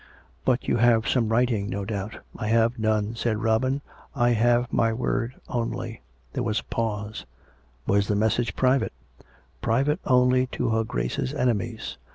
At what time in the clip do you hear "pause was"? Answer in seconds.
6.63-8.07